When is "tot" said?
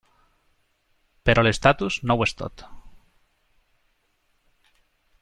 2.39-2.65